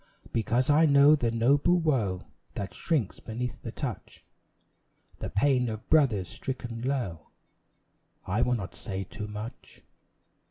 Because 0.33 0.71
I 0.71 0.87
know 0.87 1.13
the 1.15 1.29
noble 1.29 1.77
woe 1.77 2.25
That 2.55 2.73
shrinks 2.73 3.19
beneath 3.19 3.61
the 3.61 3.71
touch 3.71 4.25
The 5.19 5.29
pain 5.29 5.69
of 5.69 5.87
brothers 5.91 6.27
stricken 6.27 6.81
low 6.81 7.29
I 8.25 8.41
will 8.41 8.55
not 8.55 8.73
say 8.73 9.03
too 9.03 9.27
much. 9.27 9.83